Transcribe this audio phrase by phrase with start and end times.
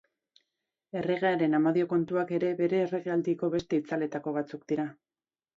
[1.01, 4.91] Erregearen amodio-kontuak ere bere erregealdiko beste itzaletako batzuk dira.